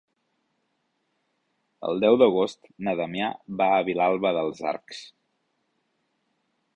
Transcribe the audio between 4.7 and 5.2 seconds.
Arcs.